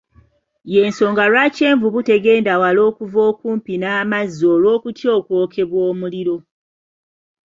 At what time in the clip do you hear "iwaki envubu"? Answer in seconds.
1.29-1.99